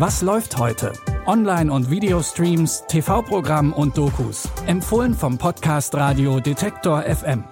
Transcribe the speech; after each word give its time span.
Was 0.00 0.22
läuft 0.22 0.56
heute? 0.56 0.94
Online- 1.26 1.70
und 1.70 1.90
Videostreams, 1.90 2.84
TV-Programm 2.88 3.74
und 3.74 3.98
Dokus. 3.98 4.48
Empfohlen 4.66 5.12
vom 5.12 5.36
Podcast 5.36 5.94
Radio 5.94 6.40
Detektor 6.40 7.02
FM. 7.02 7.44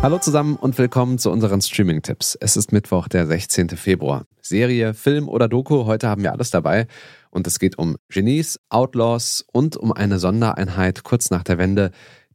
Hallo 0.00 0.18
zusammen 0.20 0.56
und 0.56 0.78
willkommen 0.78 1.18
zu 1.18 1.30
unseren 1.30 1.60
Streaming-Tipps. 1.60 2.34
Es 2.40 2.56
ist 2.56 2.72
Mittwoch, 2.72 3.08
der 3.08 3.26
16. 3.26 3.68
Februar. 3.76 4.24
Serie, 4.40 4.94
Film 4.94 5.28
oder 5.28 5.48
Doku, 5.48 5.84
heute 5.84 6.08
haben 6.08 6.22
wir 6.22 6.32
alles 6.32 6.50
dabei. 6.50 6.86
Und 7.28 7.46
es 7.46 7.58
geht 7.58 7.76
um 7.76 7.98
Genies, 8.08 8.58
Outlaws 8.70 9.44
und 9.52 9.76
um 9.76 9.92
eine 9.92 10.18
Sondereinheit 10.18 11.04
kurz 11.04 11.28
nach 11.28 11.42
der 11.42 11.58
Wende, 11.58 11.90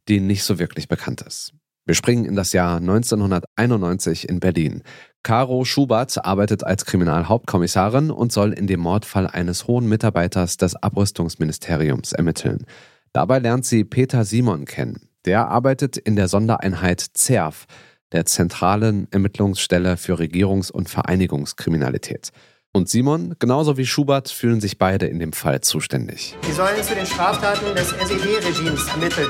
die 0.06 0.20
nicht 0.20 0.44
so 0.44 0.60
wirklich 0.60 0.86
bekannt 0.86 1.22
ist. 1.22 1.52
Wir 1.84 1.94
springen 1.96 2.24
in 2.24 2.36
das 2.36 2.52
Jahr 2.52 2.76
1991 2.76 4.28
in 4.28 4.38
Berlin. 4.38 4.82
Caro 5.24 5.64
Schubert 5.64 6.24
arbeitet 6.24 6.62
als 6.64 6.84
Kriminalhauptkommissarin 6.84 8.10
und 8.12 8.32
soll 8.32 8.52
in 8.52 8.68
dem 8.68 8.80
Mordfall 8.80 9.26
eines 9.26 9.66
hohen 9.66 9.88
Mitarbeiters 9.88 10.56
des 10.56 10.76
Abrüstungsministeriums 10.76 12.12
ermitteln. 12.12 12.66
Dabei 13.12 13.40
lernt 13.40 13.66
sie 13.66 13.84
Peter 13.84 14.24
Simon 14.24 14.64
kennen. 14.64 15.08
Der 15.24 15.48
arbeitet 15.48 15.96
in 15.96 16.14
der 16.14 16.28
Sondereinheit 16.28 17.00
ZERF, 17.00 17.66
der 18.12 18.26
zentralen 18.26 19.08
Ermittlungsstelle 19.10 19.96
für 19.96 20.18
Regierungs- 20.18 20.70
und 20.70 20.88
Vereinigungskriminalität. 20.88 22.30
Und 22.72 22.88
Simon, 22.88 23.34
genauso 23.38 23.76
wie 23.76 23.86
Schubert, 23.86 24.30
fühlen 24.30 24.60
sich 24.60 24.78
beide 24.78 25.06
in 25.06 25.18
dem 25.18 25.32
Fall 25.32 25.60
zuständig. 25.60 26.36
Sie 26.46 26.52
sollen 26.52 26.82
zu 26.82 26.94
den 26.94 27.06
Straftaten 27.06 27.74
des 27.74 27.90
SED-Regimes 27.90 28.88
ermitteln. 28.88 29.28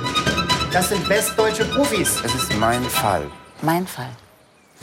Das 0.73 0.89
sind 0.89 1.07
westdeutsche 1.07 1.67
Profis. 1.67 2.23
Es 2.25 2.35
ist 2.35 2.57
mein 2.59 2.83
Fall. 2.85 3.31
Mein 3.61 3.87
Fall. 3.87 4.09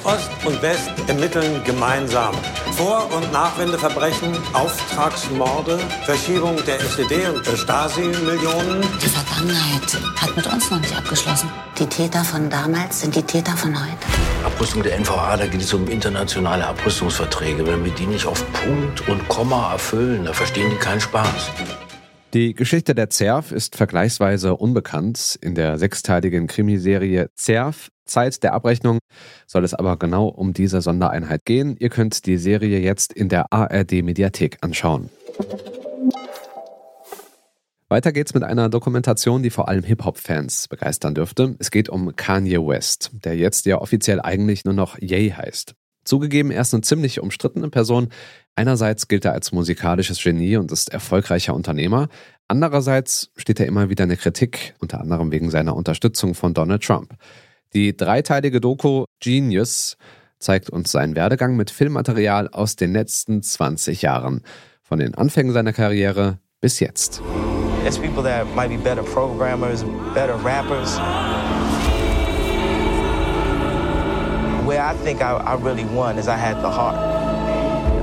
Ost 0.04 0.30
und 0.46 0.62
West 0.62 0.92
ermitteln 1.08 1.64
gemeinsam. 1.66 2.36
Vor- 2.78 3.12
und 3.12 3.34
Nachwendeverbrechen, 3.34 4.38
Auftragsmorde, 4.54 5.80
Verschiebung 6.06 6.56
der 6.68 6.80
SED 6.80 7.28
und 7.30 7.46
der 7.46 7.58
Stasi-Millionen. 7.58 8.82
Die 9.02 9.10
Vergangenheit 9.10 9.98
hat 10.22 10.36
mit 10.36 10.46
uns 10.46 10.70
noch 10.70 10.80
nicht 10.80 10.96
abgeschlossen. 10.96 11.50
Die 11.80 11.88
Täter 11.88 12.24
von 12.24 12.50
damals 12.52 13.02
sind 13.02 13.16
die 13.16 13.24
Täter 13.24 13.58
von 13.58 13.76
heute. 13.76 13.98
Abrüstung 14.46 14.84
der 14.84 14.98
NVA, 15.00 15.38
da 15.38 15.48
geht 15.48 15.62
es 15.62 15.74
um 15.74 15.88
internationale 15.88 16.68
Abrüstungsverträge. 16.68 17.66
Wenn 17.66 17.84
wir 17.84 17.92
die 17.92 18.06
nicht 18.06 18.28
auf 18.28 18.46
Punkt 18.54 19.08
und 19.10 19.28
Komma 19.28 19.74
erfüllen, 19.74 20.26
da 20.26 20.34
verstehen 20.34 20.70
die 20.70 20.78
keinen 20.78 21.02
Spaß. 21.02 21.52
Die 22.34 22.54
Geschichte 22.54 22.94
der 22.94 23.10
ZERF 23.10 23.52
ist 23.52 23.76
vergleichsweise 23.76 24.56
unbekannt. 24.56 25.40
In 25.42 25.56
der 25.56 25.80
sechsteiligen 25.80 26.46
Krimiserie 26.46 27.32
ZERF 27.34 27.90
Zeit 28.06 28.44
der 28.44 28.54
Abrechnung 28.54 29.00
soll 29.48 29.64
es 29.64 29.74
aber 29.74 29.98
genau 29.98 30.28
um 30.28 30.54
diese 30.54 30.82
Sondereinheit 30.82 31.44
gehen. 31.46 31.76
Ihr 31.80 31.90
könnt 31.90 32.28
die 32.28 32.38
Serie 32.38 32.80
jetzt 32.82 33.14
in 33.14 33.30
der 33.30 33.52
ARD 33.52 34.04
Mediathek 34.04 34.60
anschauen. 34.62 35.10
Weiter 37.88 38.12
geht's 38.12 38.36
mit 38.36 38.44
einer 38.44 38.70
Dokumentation, 38.70 39.42
die 39.42 39.50
vor 39.50 39.68
allem 39.68 39.84
Hip-Hop-Fans 39.84 40.68
begeistern 40.68 41.16
dürfte. 41.16 41.56
Es 41.58 41.72
geht 41.72 41.90
um 41.90 42.16
Kanye 42.16 42.60
West, 42.60 43.10
der 43.26 43.36
jetzt 43.38 43.66
ja 43.66 43.82
offiziell 43.82 44.22
eigentlich 44.22 44.66
nur 44.66 44.76
noch 44.76 45.00
Ye 45.00 45.34
heißt. 45.34 45.74
Zugegeben, 46.10 46.50
er 46.50 46.62
ist 46.62 46.74
eine 46.74 46.82
ziemlich 46.82 47.22
umstrittene 47.22 47.70
Person. 47.70 48.10
Einerseits 48.56 49.08
gilt 49.08 49.26
er 49.26 49.34
als 49.34 49.52
musikalisches 49.52 50.22
Genie 50.22 50.58
und 50.58 50.72
ist 50.72 50.90
erfolgreicher 50.90 51.54
Unternehmer. 51.54 52.10
Andererseits 52.48 53.30
steht 53.38 53.60
er 53.60 53.68
immer 53.68 53.90
wieder 53.90 54.06
in 54.06 54.10
der 54.10 54.18
Kritik, 54.18 54.74
unter 54.80 55.00
anderem 55.00 55.32
wegen 55.32 55.52
seiner 55.52 55.76
Unterstützung 55.76 56.34
von 56.34 56.56
Donald 56.56 56.84
Trump. 56.84 57.14
Die 57.74 57.96
dreiteilige 57.96 58.60
Doku 58.60 59.06
Genius 59.20 59.98
zeigt 60.40 60.72
uns 60.72 60.92
seinen 60.92 61.16
Werdegang 61.16 61.56
mit 61.56 61.70
Filmmaterial 61.70 62.48
aus 62.48 62.76
den 62.76 62.92
letzten 62.92 63.44
20 63.44 64.02
Jahren. 64.02 64.42
Von 64.82 64.98
den 64.98 65.14
Anfängen 65.14 65.54
seiner 65.54 65.74
Karriere 65.74 66.40
bis 66.60 66.80
jetzt. 66.80 67.22
There's 67.84 68.00
people 68.00 68.24
that 68.24 68.48
might 68.56 68.70
be 68.70 68.78
better 68.78 69.04
programmers, 69.04 69.86
better 70.16 70.44
rappers. 70.44 71.00
Where 74.70 74.86
I 74.86 74.94
think 74.98 75.24
I, 75.24 75.32
I 75.32 75.56
really 75.56 75.84
won 75.84 76.20
is 76.20 76.28
I 76.28 76.36
had 76.36 76.62
the 76.62 76.70
heart. 76.70 76.94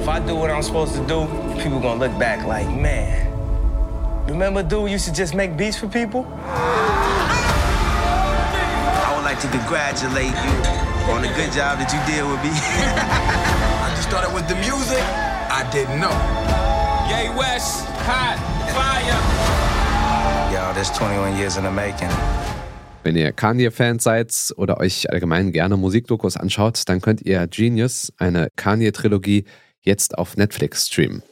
If 0.02 0.08
I 0.08 0.18
do 0.18 0.34
what 0.34 0.50
I'm 0.50 0.64
supposed 0.64 0.96
to 0.96 1.06
do, 1.06 1.28
people 1.62 1.78
gonna 1.78 2.00
look 2.00 2.18
back 2.18 2.44
like, 2.44 2.66
man, 2.66 3.30
remember 4.26 4.64
dude 4.64 4.90
used 4.90 5.04
to 5.04 5.12
just 5.12 5.32
make 5.32 5.56
beats 5.56 5.76
for 5.78 5.86
people? 5.86 6.26
I 6.26 7.22
would 9.14 9.22
like 9.22 9.38
to 9.42 9.48
congratulate 9.48 10.34
you 10.34 10.50
on 11.14 11.22
the 11.22 11.28
good 11.38 11.54
job 11.54 11.78
that 11.78 11.86
you 11.94 12.02
did 12.02 12.26
with 12.26 12.42
me. 12.42 12.50
I 13.86 13.94
just 13.94 14.08
started 14.08 14.34
with 14.34 14.48
the 14.48 14.56
music. 14.56 14.98
I 14.98 15.62
didn't 15.70 16.00
know. 16.00 16.10
Yay 17.06 17.30
West, 17.38 17.86
hot, 18.02 18.42
fire. 18.74 19.22
Yo, 20.52 20.74
that's 20.74 20.90
21 20.98 21.36
years 21.36 21.58
in 21.58 21.62
the 21.62 21.70
making. 21.70 22.10
Wenn 23.06 23.14
ihr 23.14 23.30
Kanye-Fans 23.30 24.02
seid 24.02 24.52
oder 24.56 24.80
euch 24.80 25.08
allgemein 25.12 25.52
gerne 25.52 25.76
Musikdokus 25.76 26.36
anschaut, 26.36 26.82
dann 26.86 27.00
könnt 27.00 27.22
ihr 27.22 27.46
Genius, 27.46 28.12
eine 28.16 28.48
Kanye-Trilogie, 28.56 29.44
jetzt 29.80 30.18
auf 30.18 30.36
Netflix 30.36 30.88
streamen. 30.88 31.22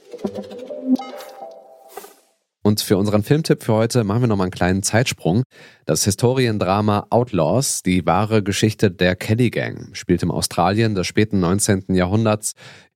Und 2.62 2.80
für 2.80 2.96
unseren 2.96 3.24
Filmtipp 3.24 3.64
für 3.64 3.72
heute 3.72 4.04
machen 4.04 4.20
wir 4.20 4.28
nochmal 4.28 4.44
einen 4.44 4.52
kleinen 4.52 4.84
Zeitsprung. 4.84 5.42
Das 5.84 6.04
Historiendrama 6.04 7.08
Outlaws, 7.10 7.82
die 7.82 8.06
wahre 8.06 8.44
Geschichte 8.44 8.92
der 8.92 9.16
Kelly 9.16 9.50
Gang, 9.50 9.96
spielt 9.96 10.22
im 10.22 10.30
Australien 10.30 10.94
des 10.94 11.08
späten 11.08 11.40
19. 11.40 11.86
Jahrhunderts. 11.88 12.52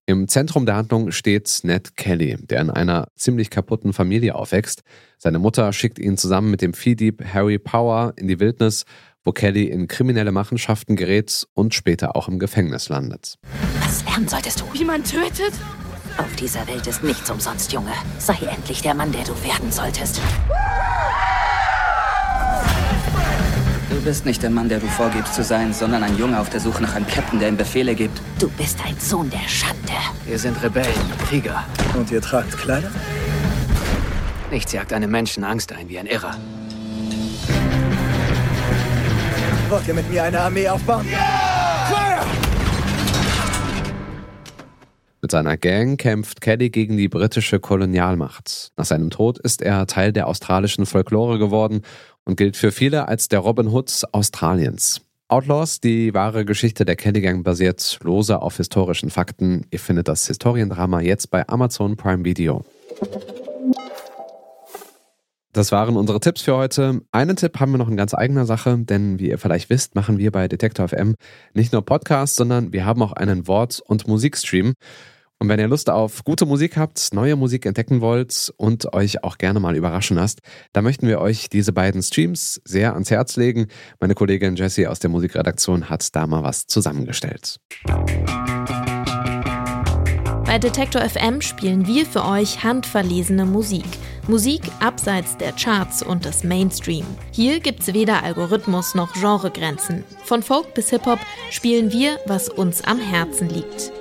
Im 0.09 0.27
Zentrum 0.27 0.65
der 0.65 0.77
Handlung 0.77 1.11
steht 1.11 1.61
Ned 1.65 1.99
Kelly, 1.99 2.39
der 2.41 2.63
in 2.63 2.71
einer 2.71 3.09
ziemlich 3.15 3.51
kaputten 3.51 3.93
Familie 3.93 4.37
aufwächst. 4.37 4.83
Seine 5.19 5.39
Mutter 5.39 5.71
schickt 5.75 5.99
ihn 5.99 6.17
zusammen 6.17 6.51
mit 6.51 6.63
dem 6.63 6.73
Viehdieb 6.73 7.23
Harry 7.31 7.59
Power 7.59 8.15
in 8.17 8.27
die 8.27 8.41
Wildnis, 8.41 8.87
wo 9.23 9.33
Kelly 9.33 9.65
in 9.65 9.87
kriminelle 9.87 10.33
Machenschaften 10.33 10.97
gerät 10.97 11.47
und 11.53 11.75
später 11.75 12.17
auch 12.17 12.27
im 12.27 12.39
Gefängnis 12.39 12.89
landet. 12.89 13.35
Was 13.83 14.03
lernen 14.07 14.29
solltest 14.29 14.63
du? 14.63 14.65
Wie 14.73 14.85
man 14.87 15.05
tötet? 15.05 15.53
Auf 16.17 16.35
dieser 16.37 16.67
Welt 16.69 16.87
ist 16.87 17.05
nichts 17.05 17.29
umsonst, 17.29 17.75
Junge. 17.75 17.93
Sei 18.19 18.39
endlich 18.51 18.81
der 18.81 18.95
Mann, 18.95 19.13
der 19.13 19.25
du 19.25 19.35
werden 19.45 19.71
solltest. 19.71 20.23
Du 23.91 23.99
bist 24.03 24.27
nicht 24.27 24.43
der 24.43 24.51
Mann, 24.51 24.69
der 24.69 24.81
du 24.81 24.87
vorgibst 24.87 25.35
zu 25.35 25.43
sein, 25.43 25.73
sondern 25.73 26.03
ein 26.03 26.19
Junge 26.19 26.39
auf 26.39 26.51
der 26.51 26.61
Suche 26.61 26.83
nach 26.83 26.95
einem 26.95 27.07
Captain, 27.07 27.41
der 27.41 27.49
ihm 27.49 27.57
Befehle 27.57 27.95
gibt. 27.95 28.21
Du 28.39 28.51
bist 28.51 28.79
ein 28.87 28.95
Sohn 28.99 29.31
der 29.31 29.49
Schande. 29.49 29.93
Wir 30.27 30.39
sind 30.39 30.63
Rebellen, 30.63 30.93
Krieger. 31.27 31.65
Und 31.97 32.11
ihr 32.11 32.21
tragt 32.21 32.57
Kleider? 32.59 32.91
Nichts 34.51 34.73
jagt 34.73 34.93
einem 34.93 35.11
Menschen 35.11 35.43
Angst 35.43 35.73
ein 35.73 35.89
wie 35.89 35.99
ein 35.99 36.07
Irrer. 36.07 36.37
Wollt 39.71 39.89
ihr 39.89 39.95
mit 39.95 40.11
mir 40.11 40.23
eine 40.23 40.41
Armee 40.41 40.69
aufbauen? 40.69 41.07
Feuer! 41.07 42.27
Mit 45.21 45.33
seiner 45.33 45.57
Gang 45.57 45.99
kämpft 45.99 46.41
Kelly 46.41 46.71
gegen 46.71 46.97
die 46.97 47.09
britische 47.09 47.59
Kolonialmacht. 47.59 48.71
Nach 48.77 48.85
seinem 48.85 49.11
Tod 49.11 49.39
ist 49.39 49.63
er 49.63 49.87
Teil 49.87 50.13
der 50.13 50.27
australischen 50.27 50.87
Folklore 50.87 51.39
geworden 51.39 51.83
und 52.29 52.37
gilt 52.37 52.57
für 52.57 52.71
viele 52.71 53.09
als 53.09 53.29
der 53.29 53.41
Robin 53.41 53.69
Hood 53.69 54.05
Australiens. 54.13 55.01
Outlaws, 55.29 55.81
die 55.81 56.13
wahre 56.15 56.45
Geschichte 56.45 56.85
der 56.85 56.95
Kelly 56.95 57.23
Gang 57.23 57.43
basiert 57.43 57.99
lose 58.03 58.41
auf 58.41 58.59
historischen 58.59 59.11
Fakten. 59.11 59.67
Ihr 59.71 59.81
findet 59.81 60.09
das 60.09 60.27
Historiendrama 60.27 61.01
jetzt 61.01 61.31
bei 61.31 61.49
Amazon 61.49 61.97
Prime 61.97 62.25
Video. 62.25 62.65
Das 65.53 65.73
waren 65.73 65.97
unsere 65.97 66.21
Tipps 66.21 66.43
für 66.43 66.55
heute. 66.55 67.01
Einen 67.13 67.37
Tipp 67.37 67.59
haben 67.59 67.73
wir 67.73 67.79
noch 67.79 67.89
in 67.89 67.97
ganz 67.97 68.15
eigener 68.15 68.45
Sache, 68.45 68.77
denn 68.79 69.19
wie 69.19 69.31
ihr 69.31 69.39
vielleicht 69.39 69.71
wisst, 69.71 69.95
machen 69.95 70.19
wir 70.19 70.31
bei 70.31 70.49
Detektor 70.49 70.89
FM 70.89 71.15
nicht 71.55 71.73
nur 71.73 71.85
Podcasts, 71.85 72.37
sondern 72.37 72.73
wir 72.75 72.85
haben 72.85 73.03
auch 73.03 73.13
einen 73.13 73.49
Wort- 73.49 73.81
und 73.87 74.07
Musikstream. 74.07 74.75
Und 75.41 75.49
wenn 75.49 75.61
ihr 75.61 75.69
Lust 75.69 75.89
auf 75.89 76.25
gute 76.25 76.47
Musik 76.47 76.77
habt, 76.77 77.15
neue 77.15 77.37
Musik 77.37 77.65
entdecken 77.65 78.01
wollt 78.01 78.53
und 78.57 78.93
euch 78.93 79.23
auch 79.23 79.39
gerne 79.39 79.61
mal 79.61 79.77
überraschen 79.77 80.17
lasst, 80.17 80.41
dann 80.73 80.83
möchten 80.83 81.07
wir 81.07 81.21
euch 81.21 81.49
diese 81.49 81.73
beiden 81.73 82.03
Streams 82.03 82.61
sehr 82.65 82.95
ans 82.95 83.11
Herz 83.11 83.37
legen. 83.37 83.69
Meine 84.01 84.15
Kollegin 84.15 84.57
Jessie 84.57 84.89
aus 84.89 84.99
der 84.99 85.11
Musikredaktion 85.11 85.89
hat 85.89 86.15
da 86.17 86.27
mal 86.27 86.43
was 86.43 86.67
zusammengestellt. 86.67 87.61
Bei 90.45 90.59
Detektor 90.59 91.03
FM 91.03 91.41
spielen 91.41 91.87
wir 91.87 92.05
für 92.07 92.25
euch 92.25 92.65
handverlesene 92.65 93.45
Musik. 93.45 93.85
Musik 94.27 94.63
abseits 94.81 95.37
der 95.37 95.53
Charts 95.53 96.03
und 96.03 96.25
des 96.25 96.43
Mainstream. 96.43 97.05
Hier 97.33 97.61
gibt's 97.61 97.93
weder 97.95 98.25
Algorithmus 98.25 98.95
noch 98.95 99.13
Genregrenzen. 99.13 100.05
Von 100.25 100.43
Folk 100.43 100.75
bis 100.75 100.91
Hip-Hop 100.91 101.21
spielen 101.51 101.93
wir, 101.93 102.19
was 102.27 102.49
uns 102.49 102.83
am 102.83 102.99
Herzen 102.99 103.49
liegt. 103.49 103.93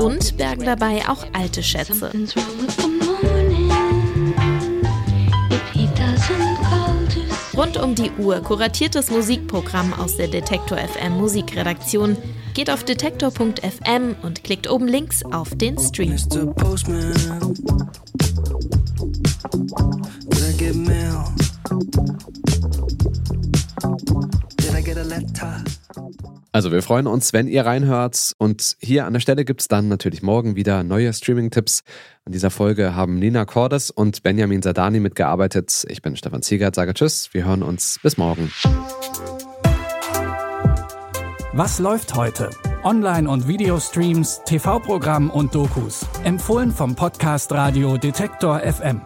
Und 0.00 0.36
bergen 0.36 0.64
dabei 0.64 1.02
auch 1.08 1.24
alte 1.32 1.62
Schätze. 1.62 2.10
Rund 7.56 7.76
um 7.76 7.94
die 7.94 8.10
Uhr 8.18 8.40
kuratiertes 8.40 9.10
Musikprogramm 9.10 9.92
aus 9.92 10.16
der 10.16 10.28
Detektor 10.28 10.78
FM 10.78 11.18
Musikredaktion. 11.18 12.16
Geht 12.54 12.70
auf 12.70 12.84
detektor.fm 12.84 14.16
und 14.22 14.42
klickt 14.42 14.70
oben 14.70 14.88
links 14.88 15.22
auf 15.24 15.50
den 15.54 15.78
Stream. 15.78 16.16
Also 26.52 26.70
wir 26.70 26.82
freuen 26.82 27.06
uns, 27.06 27.32
wenn 27.32 27.48
ihr 27.48 27.64
reinhört. 27.64 28.34
Und 28.36 28.76
hier 28.80 29.06
an 29.06 29.14
der 29.14 29.20
Stelle 29.20 29.44
gibt 29.46 29.62
es 29.62 29.68
dann 29.68 29.88
natürlich 29.88 30.22
morgen 30.22 30.54
wieder 30.54 30.84
neue 30.84 31.12
Streaming-Tipps. 31.12 31.82
An 32.26 32.32
dieser 32.32 32.50
Folge 32.50 32.94
haben 32.94 33.18
Nina 33.18 33.46
Cordes 33.46 33.90
und 33.90 34.22
Benjamin 34.22 34.60
Sadani 34.60 35.00
mitgearbeitet. 35.00 35.86
Ich 35.88 36.02
bin 36.02 36.14
Stefan 36.14 36.42
Ziegert, 36.42 36.74
sage 36.74 36.92
Tschüss. 36.92 37.32
Wir 37.32 37.46
hören 37.46 37.62
uns 37.62 37.98
bis 38.02 38.18
morgen. 38.18 38.52
Was 41.54 41.78
läuft 41.78 42.14
heute? 42.14 42.50
Online- 42.84 43.28
und 43.28 43.48
Videostreams, 43.48 44.42
TV-Programm 44.44 45.30
und 45.30 45.54
Dokus. 45.54 46.06
Empfohlen 46.24 46.70
vom 46.70 46.94
Podcast 46.94 47.52
Radio 47.52 47.96
Detektor 47.96 48.60
FM. 48.60 49.02